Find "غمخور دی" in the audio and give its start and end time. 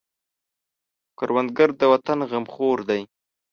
2.31-3.01